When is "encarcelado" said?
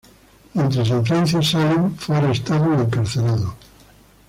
2.81-3.53